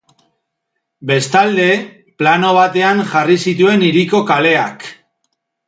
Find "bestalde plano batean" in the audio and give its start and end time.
1.11-3.05